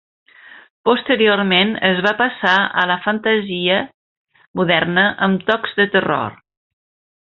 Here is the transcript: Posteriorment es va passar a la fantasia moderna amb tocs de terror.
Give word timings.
Posteriorment 0.87 1.75
es 1.91 2.01
va 2.07 2.15
passar 2.23 2.55
a 2.83 2.87
la 2.93 2.97
fantasia 3.05 3.79
moderna 4.63 5.09
amb 5.29 5.49
tocs 5.55 5.81
de 5.83 5.91
terror. 5.97 6.39